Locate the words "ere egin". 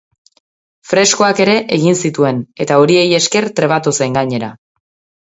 1.45-2.01